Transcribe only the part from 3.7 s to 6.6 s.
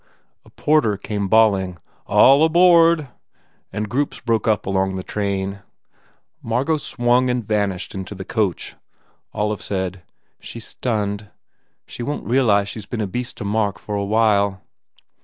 and groups broke up along the train. 273 THE FAIR